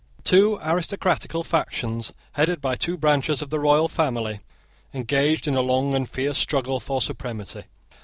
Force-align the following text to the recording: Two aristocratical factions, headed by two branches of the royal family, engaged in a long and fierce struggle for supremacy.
Two 0.23 0.57
aristocratical 0.63 1.43
factions, 1.43 2.11
headed 2.31 2.59
by 2.59 2.73
two 2.73 2.97
branches 2.97 3.43
of 3.43 3.51
the 3.51 3.59
royal 3.59 3.87
family, 3.87 4.39
engaged 4.95 5.47
in 5.47 5.53
a 5.55 5.61
long 5.61 5.93
and 5.93 6.09
fierce 6.09 6.39
struggle 6.39 6.79
for 6.79 6.99
supremacy. 7.03 7.65